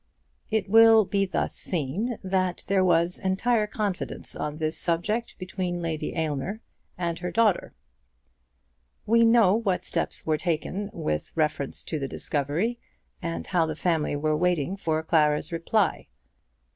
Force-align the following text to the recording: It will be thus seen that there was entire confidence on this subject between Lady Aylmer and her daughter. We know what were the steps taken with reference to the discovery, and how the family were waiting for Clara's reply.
It 0.49 0.67
will 0.67 1.05
be 1.05 1.27
thus 1.27 1.53
seen 1.53 2.17
that 2.23 2.63
there 2.65 2.83
was 2.83 3.19
entire 3.19 3.67
confidence 3.67 4.35
on 4.35 4.57
this 4.57 4.75
subject 4.75 5.37
between 5.37 5.83
Lady 5.83 6.15
Aylmer 6.15 6.61
and 6.97 7.19
her 7.19 7.29
daughter. 7.29 7.75
We 9.05 9.23
know 9.23 9.53
what 9.53 9.65
were 9.73 9.77
the 9.77 9.85
steps 9.85 10.23
taken 10.39 10.89
with 10.91 11.31
reference 11.37 11.83
to 11.83 11.99
the 11.99 12.07
discovery, 12.07 12.79
and 13.21 13.45
how 13.45 13.67
the 13.67 13.75
family 13.75 14.15
were 14.15 14.35
waiting 14.35 14.75
for 14.75 15.03
Clara's 15.03 15.51
reply. 15.51 16.07